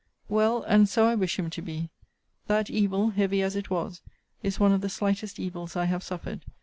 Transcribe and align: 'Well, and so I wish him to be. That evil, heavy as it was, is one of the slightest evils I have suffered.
'Well, 0.29 0.63
and 0.63 0.89
so 0.89 1.05
I 1.05 1.13
wish 1.13 1.37
him 1.37 1.51
to 1.51 1.61
be. 1.61 1.91
That 2.47 2.71
evil, 2.71 3.11
heavy 3.11 3.43
as 3.43 3.55
it 3.55 3.69
was, 3.69 4.01
is 4.41 4.59
one 4.59 4.71
of 4.71 4.81
the 4.81 4.89
slightest 4.89 5.39
evils 5.39 5.75
I 5.75 5.85
have 5.85 6.01
suffered. 6.01 6.41